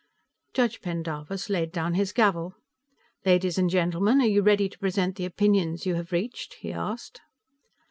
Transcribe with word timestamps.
Judge 0.55 0.81
Pendarvis 0.81 1.47
laid 1.47 1.71
down 1.71 1.93
his 1.93 2.11
gavel. 2.11 2.55
"Ladies 3.23 3.59
and 3.59 3.69
gentlemen, 3.69 4.19
are 4.19 4.25
you 4.25 4.41
ready 4.41 4.67
to 4.67 4.79
present 4.79 5.15
the 5.15 5.25
opinions 5.25 5.85
you 5.85 5.93
have 5.93 6.11
reached?" 6.11 6.55
he 6.61 6.73
asked. 6.73 7.21